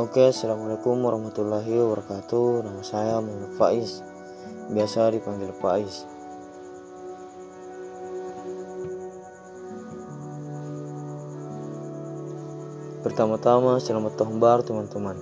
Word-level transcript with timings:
Oke, 0.00 0.32
Assalamualaikum 0.32 0.96
warahmatullahi 0.96 1.76
wabarakatuh. 1.76 2.64
Nama 2.64 2.80
saya 2.80 3.20
Muhammad 3.20 3.52
Faiz. 3.60 4.00
Biasa 4.72 5.12
dipanggil 5.12 5.52
Faiz. 5.60 6.08
Pertama-tama, 13.04 13.76
selamat 13.76 14.16
tahun 14.16 14.40
baru 14.40 14.64
teman-teman. 14.64 15.20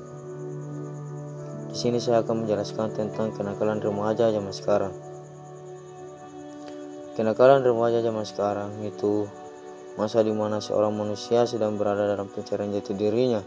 Di 1.66 1.76
sini 1.82 1.98
saya 1.98 2.22
akan 2.22 2.46
menjelaskan 2.46 2.95
tentang 2.95 3.34
kenakalan 3.34 3.82
remaja 3.82 4.30
zaman 4.30 4.54
sekarang. 4.54 4.95
Kenakalan 7.18 7.67
remaja 7.67 7.98
zaman 7.98 8.22
sekarang 8.22 8.79
itu 8.86 9.26
masa 9.98 10.22
di 10.22 10.31
mana 10.31 10.62
seorang 10.62 10.95
manusia 10.95 11.42
sedang 11.50 11.75
berada 11.75 12.06
dalam 12.06 12.31
pencarian 12.31 12.70
jati 12.70 12.95
dirinya 12.95 13.42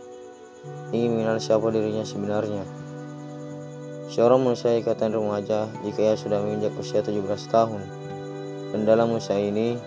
ingin 0.92 1.18
mengenal 1.18 1.40
siapa 1.42 1.68
dirinya 1.72 2.06
sebenarnya. 2.06 2.64
Seorang 4.12 4.44
manusia 4.44 4.76
ikatan 4.76 5.16
remaja 5.16 5.72
jika 5.88 6.00
ia 6.04 6.16
sudah 6.20 6.44
menginjak 6.44 6.76
usia 6.76 7.00
17 7.00 7.24
tahun. 7.48 7.82
Dan 8.76 8.84
dalam 8.84 9.16
usia 9.16 9.40
ini, 9.40 9.80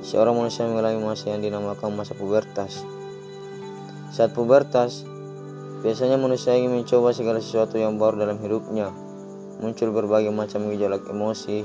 seorang 0.00 0.32
manusia 0.32 0.64
mengalami 0.64 1.04
masa 1.04 1.36
yang 1.36 1.44
dinamakan 1.44 1.92
masa 1.92 2.16
pubertas. 2.16 2.80
Saat 4.08 4.32
pubertas, 4.32 5.04
biasanya 5.84 6.16
manusia 6.16 6.56
ingin 6.56 6.80
mencoba 6.80 7.12
segala 7.12 7.44
sesuatu 7.44 7.76
yang 7.76 8.00
baru 8.00 8.24
dalam 8.24 8.40
hidupnya. 8.40 8.88
Muncul 9.60 9.92
berbagai 9.92 10.32
macam 10.32 10.72
gejolak 10.72 11.04
emosi, 11.06 11.64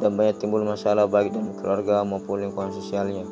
dan 0.00 0.12
banyak 0.12 0.36
timbul 0.36 0.60
masalah 0.60 1.08
baik 1.08 1.32
dalam 1.32 1.56
keluarga 1.56 2.04
maupun 2.04 2.44
lingkungan 2.44 2.72
sosialnya. 2.72 3.24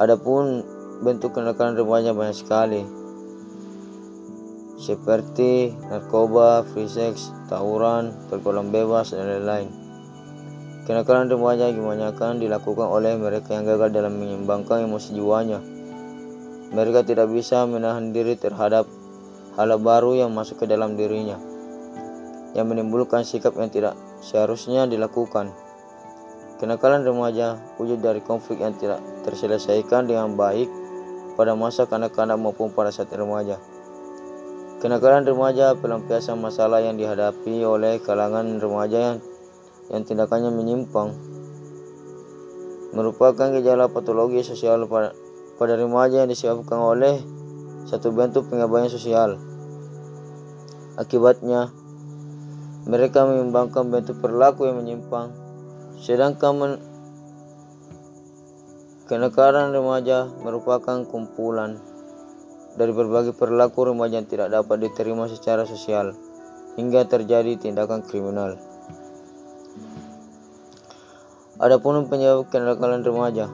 Adapun 0.00 0.64
bentuk 1.02 1.34
kenakalan 1.34 1.74
remaja 1.74 2.14
banyak 2.14 2.38
sekali 2.38 3.02
seperti 4.82 5.70
narkoba, 5.86 6.66
free 6.74 6.90
sex, 6.90 7.30
tawuran, 7.46 8.10
pergaulan 8.26 8.74
bebas, 8.74 9.14
dan 9.14 9.30
lain-lain. 9.30 9.70
Kenakalan 10.82 11.30
remaja 11.30 11.70
kebanyakan 11.70 12.42
dilakukan 12.42 12.90
oleh 12.90 13.14
mereka 13.14 13.54
yang 13.54 13.62
gagal 13.62 13.94
dalam 13.94 14.18
menyeimbangkan 14.18 14.82
emosi 14.82 15.14
jiwanya. 15.14 15.62
Mereka 16.74 17.06
tidak 17.06 17.30
bisa 17.30 17.62
menahan 17.62 18.10
diri 18.10 18.34
terhadap 18.34 18.90
hal 19.54 19.70
baru 19.78 20.18
yang 20.18 20.34
masuk 20.34 20.58
ke 20.58 20.66
dalam 20.66 20.98
dirinya, 20.98 21.38
yang 22.58 22.66
menimbulkan 22.66 23.22
sikap 23.22 23.54
yang 23.54 23.70
tidak 23.70 23.94
seharusnya 24.18 24.90
dilakukan. 24.90 25.54
Kenakalan 26.58 27.06
remaja 27.06 27.54
wujud 27.78 28.02
dari 28.02 28.18
konflik 28.18 28.58
yang 28.58 28.74
tidak 28.74 28.98
terselesaikan 29.22 30.10
dengan 30.10 30.34
baik 30.34 30.81
pada 31.34 31.56
masa 31.56 31.88
kanak-kanak 31.88 32.36
maupun 32.36 32.72
pada 32.72 32.92
saat 32.92 33.12
remaja. 33.12 33.60
Kenakalan 34.82 35.22
remaja 35.22 35.78
pelampiasan 35.78 36.42
masalah 36.42 36.82
yang 36.82 36.98
dihadapi 36.98 37.62
oleh 37.62 38.02
kalangan 38.02 38.58
remaja 38.58 38.98
yang, 38.98 39.16
yang 39.94 40.02
tindakannya 40.02 40.50
menyimpang 40.50 41.32
merupakan 42.92 43.48
gejala 43.56 43.88
patologi 43.88 44.44
sosial 44.44 44.84
pada, 44.84 45.16
pada 45.56 45.74
remaja 45.80 46.24
yang 46.24 46.30
disebabkan 46.30 46.76
oleh 46.76 47.24
satu 47.88 48.12
bentuk 48.12 48.52
pengabaian 48.52 48.92
sosial. 48.92 49.40
Akibatnya, 51.00 51.72
mereka 52.84 53.24
mengembangkan 53.24 53.88
bentuk 53.88 54.20
perilaku 54.20 54.68
yang 54.68 54.84
menyimpang, 54.84 55.32
sedangkan 55.96 56.84
Kenakalan 59.02 59.74
remaja 59.74 60.30
merupakan 60.46 61.02
kumpulan 61.06 61.82
dari 62.78 62.94
berbagai 62.94 63.34
perilaku 63.34 63.90
remaja 63.90 64.22
yang 64.22 64.30
tidak 64.30 64.54
dapat 64.54 64.86
diterima 64.86 65.26
secara 65.26 65.66
sosial 65.66 66.14
hingga 66.78 67.04
terjadi 67.10 67.58
tindakan 67.58 68.06
kriminal. 68.06 68.56
Adapun 71.62 72.10
penyebab 72.10 72.50
kenakalan 72.50 73.06
remaja 73.06 73.46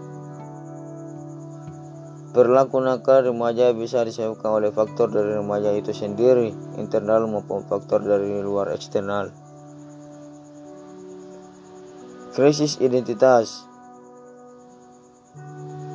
Perilaku 2.28 2.78
nakal 2.84 3.24
remaja 3.24 3.72
bisa 3.72 4.04
disebabkan 4.04 4.62
oleh 4.62 4.70
faktor 4.70 5.10
dari 5.10 5.32
remaja 5.32 5.74
itu 5.74 5.90
sendiri, 5.96 6.54
internal 6.76 7.24
maupun 7.26 7.64
faktor 7.66 8.04
dari 8.04 8.38
luar 8.44 8.70
eksternal. 8.76 9.32
Krisis 12.36 12.78
identitas 12.78 13.67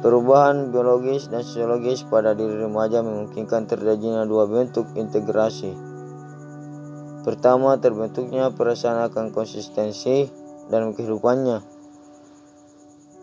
Perubahan 0.03 0.67
biologis 0.75 1.31
dan 1.31 1.47
sosiologis 1.47 2.03
pada 2.03 2.35
diri 2.35 2.59
remaja 2.59 2.99
memungkinkan 2.99 3.71
terjadinya 3.71 4.27
dua 4.27 4.51
bentuk 4.51 4.91
integrasi. 4.99 5.71
Pertama, 7.23 7.79
terbentuknya 7.79 8.51
perasaan 8.51 9.07
akan 9.07 9.31
konsistensi 9.31 10.27
dalam 10.67 10.91
kehidupannya. 10.91 11.63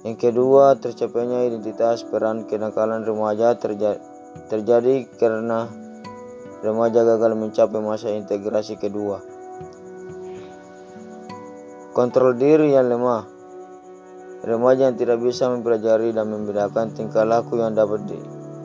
Yang 0.09 0.17
kedua, 0.17 0.81
tercapainya 0.81 1.45
identitas 1.53 2.01
peran 2.09 2.49
kenakalan 2.49 3.05
remaja 3.05 3.61
terja 3.61 4.01
terjadi 4.49 5.05
karena 5.21 5.69
remaja 6.65 7.05
gagal 7.05 7.37
mencapai 7.37 7.85
masa 7.85 8.09
integrasi 8.17 8.81
kedua. 8.81 9.21
Kontrol 11.93 12.41
diri 12.41 12.73
yang 12.73 12.89
lemah 12.89 13.40
Remaja 14.41 14.89
yang 14.89 14.97
tidak 14.97 15.21
bisa 15.21 15.53
mempelajari 15.53 16.17
dan 16.17 16.33
membedakan 16.33 16.97
tingkah 16.97 17.29
laku 17.29 17.61
yang 17.61 17.77
dapat 17.77 18.09
di, 18.09 18.17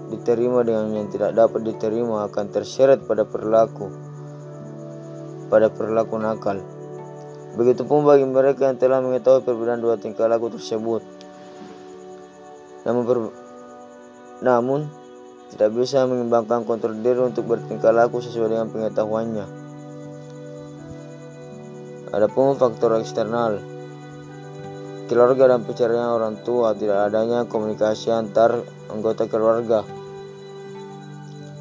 diterima 0.08 0.63
dengan 0.63 0.88
yang 0.96 1.12
tidak 1.12 1.36
dapat 1.36 1.68
diterima 1.68 2.24
akan 2.31 2.46
terseret 2.47 3.03
pada 3.03 3.28
perilaku 3.28 3.91
pada 5.52 5.68
perilaku 5.68 6.16
nakal. 6.16 6.64
Begitupun 7.59 8.08
bagi 8.08 8.24
mereka 8.24 8.72
yang 8.72 8.80
telah 8.80 9.03
mengetahui 9.03 9.44
perbedaan 9.44 9.84
dua 9.84 10.00
tingkah 10.00 10.31
laku 10.31 10.52
tersebut. 10.52 11.03
Namun, 12.88 13.31
namun 14.44 14.80
tidak 15.52 15.72
bisa 15.75 16.03
mengembangkan 16.08 16.64
kontrol 16.64 17.00
diri 17.00 17.19
untuk 17.19 17.52
bertingkah 17.52 17.91
laku 17.91 18.24
sesuai 18.24 18.52
dengan 18.52 18.68
pengetahuannya. 18.72 19.46
Adapun 22.16 22.56
faktor 22.56 22.96
eksternal, 23.00 23.75
keluarga 25.06 25.56
dan 25.56 25.66
pencarian 25.66 26.10
orang 26.12 26.42
tua, 26.42 26.74
tidak 26.74 27.10
adanya 27.10 27.46
komunikasi 27.46 28.10
antar 28.14 28.62
anggota 28.90 29.30
keluarga 29.30 29.86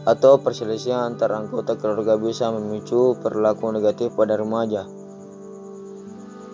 atau 0.05 0.37
perselisihan 0.37 1.17
antar 1.17 1.33
anggota 1.33 1.81
keluarga 1.81 2.21
bisa 2.21 2.53
memicu 2.53 3.17
perilaku 3.25 3.73
negatif 3.73 4.13
pada 4.13 4.37
remaja. 4.37 4.85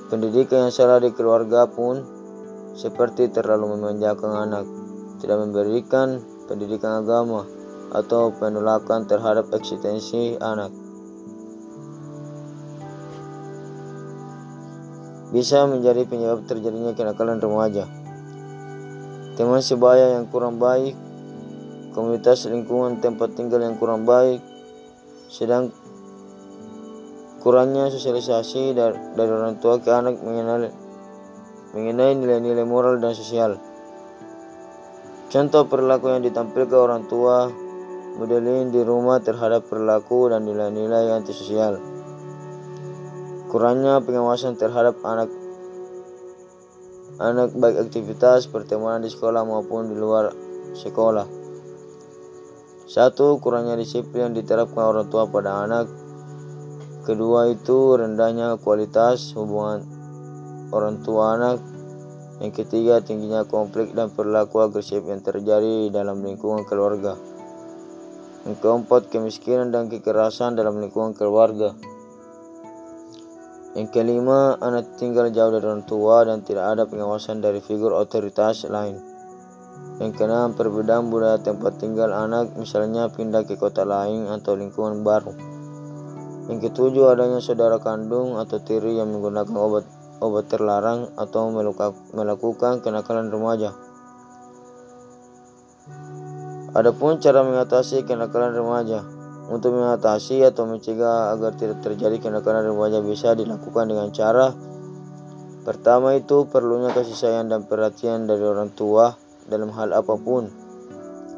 Pendidikan 0.07 0.71
yang 0.71 0.75
salah 0.75 1.03
di 1.03 1.11
keluarga 1.15 1.67
pun 1.71 2.03
seperti 2.75 3.31
terlalu 3.31 3.79
memanjakan 3.79 4.33
anak, 4.47 4.67
tidak 5.23 5.39
memberikan 5.43 6.23
pendidikan 6.47 7.03
agama 7.03 7.47
atau 7.91 8.31
penolakan 8.35 9.07
terhadap 9.07 9.51
eksistensi 9.55 10.39
anak. 10.39 10.71
Bisa 15.31 15.67
menjadi 15.67 16.07
penyebab 16.07 16.43
terjadinya 16.47 16.95
kenakalan 16.95 17.39
remaja. 17.39 17.87
Teman 19.39 19.63
sebaya 19.63 20.19
yang 20.19 20.27
kurang 20.27 20.59
baik, 20.59 20.99
komunitas 21.95 22.51
lingkungan 22.51 22.99
tempat 22.99 23.39
tinggal 23.39 23.63
yang 23.63 23.79
kurang 23.79 24.05
baik, 24.05 24.43
sedang 25.31 25.71
kurangnya 27.41 27.89
sosialisasi 27.89 28.77
dari, 28.77 28.99
orang 29.17 29.57
tua 29.63 29.81
ke 29.81 29.89
anak 29.89 30.21
mengenai 30.21 30.69
mengenai 31.71 32.19
nilai-nilai 32.19 32.67
moral 32.67 32.99
dan 32.99 33.15
sosial. 33.15 33.57
Contoh 35.31 35.71
perilaku 35.71 36.11
yang 36.11 36.27
ditampilkan 36.27 36.75
orang 36.75 37.07
tua 37.07 37.47
modelin 38.19 38.75
di 38.75 38.83
rumah 38.83 39.23
terhadap 39.23 39.71
perilaku 39.71 40.29
dan 40.29 40.43
nilai-nilai 40.43 41.15
antisosial. 41.15 41.90
Kurangnya 43.51 43.99
pengawasan 43.99 44.55
terhadap 44.55 45.03
anak 45.03 45.27
anak 47.21 47.53
baik 47.53 47.77
aktivitas 47.77 48.49
pertemanan 48.49 49.05
di 49.05 49.13
sekolah 49.13 49.45
maupun 49.45 49.93
di 49.93 49.97
luar 49.99 50.33
sekolah. 50.73 51.29
Satu, 52.89 53.39
kurangnya 53.39 53.77
disiplin 53.77 54.31
yang 54.31 54.35
diterapkan 54.35 54.83
orang 54.83 55.07
tua 55.13 55.29
pada 55.29 55.63
anak. 55.63 55.87
Kedua 57.05 57.47
itu 57.53 57.95
rendahnya 57.95 58.57
kualitas 58.59 59.37
hubungan 59.37 59.85
orang 60.73 61.05
tua 61.05 61.37
anak. 61.37 61.59
Yang 62.41 62.65
ketiga, 62.65 63.05
tingginya 63.05 63.45
konflik 63.45 63.93
dan 63.93 64.09
perilaku 64.11 64.65
agresif 64.65 65.05
yang 65.05 65.21
terjadi 65.21 65.93
dalam 65.93 66.25
lingkungan 66.25 66.65
keluarga. 66.65 67.21
Yang 68.49 68.57
keempat, 68.65 69.13
kemiskinan 69.13 69.69
dan 69.69 69.93
kekerasan 69.93 70.57
dalam 70.57 70.81
lingkungan 70.81 71.13
keluarga. 71.13 71.77
Yang 73.71 73.89
kelima, 73.95 74.59
anak 74.59 74.99
tinggal 74.99 75.31
jauh 75.31 75.55
dari 75.55 75.63
orang 75.63 75.87
tua 75.87 76.27
dan 76.27 76.43
tidak 76.43 76.75
ada 76.75 76.83
pengawasan 76.91 77.39
dari 77.39 77.63
figur 77.63 77.95
otoritas 77.95 78.67
lain. 78.67 78.99
Yang 80.03 80.19
keenam, 80.19 80.59
perbedaan 80.59 81.07
budaya 81.07 81.39
tempat 81.39 81.79
tinggal 81.79 82.11
anak, 82.11 82.51
misalnya 82.59 83.07
pindah 83.15 83.47
ke 83.47 83.55
kota 83.55 83.87
lain 83.87 84.27
atau 84.27 84.59
lingkungan 84.59 85.07
baru. 85.07 85.31
Yang 86.51 86.73
ketujuh, 86.73 87.15
adanya 87.15 87.39
saudara 87.39 87.79
kandung 87.79 88.35
atau 88.43 88.59
tiri 88.59 88.99
yang 88.99 89.15
menggunakan 89.15 89.55
obat 89.55 89.87
obat 90.21 90.51
terlarang 90.53 91.09
atau 91.15 91.49
melakukan 92.13 92.85
kenakalan 92.85 93.31
remaja. 93.31 93.73
Adapun 96.71 97.19
cara 97.19 97.43
mengatasi 97.43 98.07
kenakalan 98.07 98.55
remaja. 98.55 99.20
Untuk 99.51 99.75
mengatasi 99.75 100.47
atau 100.47 100.65
mencegah 100.71 101.35
agar 101.35 101.59
tidak 101.59 101.83
terjadi 101.83 102.23
kenakalan 102.23 102.71
remaja 102.71 103.03
bisa 103.03 103.35
dilakukan 103.35 103.91
dengan 103.91 104.15
cara 104.15 104.55
Pertama 105.61 106.17
itu 106.17 106.49
perlunya 106.49 106.89
kasih 106.89 107.13
sayang 107.13 107.53
dan 107.53 107.69
perhatian 107.69 108.25
dari 108.25 108.41
orang 108.41 108.73
tua 108.73 109.13
dalam 109.45 109.69
hal 109.77 109.93
apa 109.93 110.17
pun. 110.17 110.49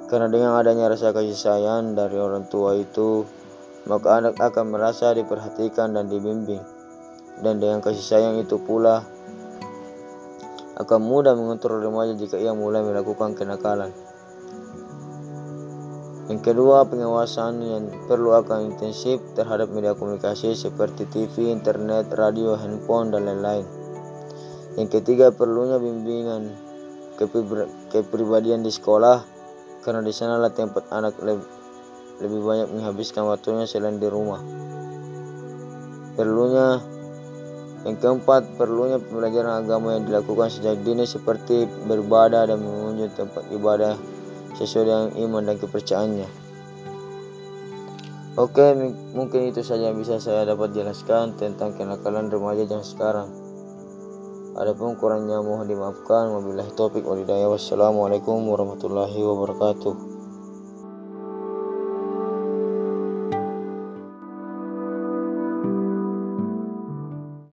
Karena 0.07 0.31
dengan 0.31 0.55
adanya 0.55 0.87
rasa 0.87 1.11
kasih 1.11 1.35
sayang 1.35 1.99
dari 1.99 2.23
orang 2.23 2.47
tua 2.47 2.79
itu, 2.79 3.27
maka 3.91 4.23
anak 4.23 4.39
akan 4.39 4.71
merasa 4.71 5.11
diperhatikan 5.11 5.91
dan 5.91 6.07
dibimbing. 6.07 6.63
Dan 7.43 7.59
dengan 7.59 7.83
kasih 7.83 8.01
sayang 8.01 8.39
itu 8.39 8.63
pula 8.63 9.03
akan 10.79 11.01
mudah 11.03 11.35
mengontrol 11.35 11.83
remaja 11.83 12.15
jika 12.15 12.39
ia 12.39 12.55
mulai 12.55 12.87
melakukan 12.87 13.35
kenakalan. 13.35 13.91
Yang 16.31 16.55
kedua, 16.55 16.87
pengawasan 16.87 17.59
yang 17.67 17.85
perlu 18.07 18.31
akan 18.39 18.71
intensif 18.71 19.19
terhadap 19.35 19.75
media 19.75 19.99
komunikasi 19.99 20.55
seperti 20.55 21.11
TV, 21.11 21.51
internet, 21.51 22.15
radio, 22.15 22.55
handphone, 22.55 23.11
dan 23.11 23.27
lain-lain. 23.27 23.67
Yang 24.79 25.03
ketiga 25.03 25.35
perlunya 25.35 25.83
bimbingan 25.83 26.55
kepribadian 27.91 28.63
di 28.63 28.71
sekolah 28.71 29.21
karena 29.83 30.01
di 30.01 30.15
sanalah 30.15 30.55
tempat 30.55 30.89
anak 30.95 31.19
lebih 32.23 32.41
banyak 32.41 32.71
menghabiskan 32.71 33.27
waktunya 33.27 33.67
selain 33.67 33.99
di 33.99 34.07
rumah. 34.07 34.39
Perlunya 36.15 36.79
yang 37.83 37.99
keempat, 37.99 38.55
perlunya 38.55 39.03
pembelajaran 39.03 39.67
agama 39.67 39.99
yang 39.99 40.07
dilakukan 40.07 40.55
sejak 40.55 40.79
dini 40.87 41.03
seperti 41.03 41.67
beribadah 41.67 42.47
dan 42.47 42.63
mengunjungi 42.63 43.11
tempat 43.11 43.43
ibadah 43.51 43.99
sesuai 44.57 44.85
dengan 44.85 45.09
iman 45.29 45.43
dan 45.49 45.57
kepercayaannya. 45.61 46.29
Oke, 48.33 48.73
mungkin 49.13 49.53
itu 49.53 49.61
saja 49.61 49.93
yang 49.93 50.01
bisa 50.01 50.17
saya 50.17 50.49
dapat 50.49 50.73
jelaskan 50.73 51.37
tentang 51.37 51.77
kenakalan 51.77 52.33
remaja 52.33 52.65
yang 52.65 52.81
sekarang. 52.81 53.29
Adapun 54.57 54.97
kurangnya 55.01 55.41
mohon 55.41 55.69
dimaafkan. 55.69 56.33
Wabillahi 56.33 56.73
taufik 56.77 57.05
walhidayah. 57.05 57.49
Wassalamualaikum 57.49 58.41
warahmatullahi 58.49 59.17
wabarakatuh. 59.21 60.12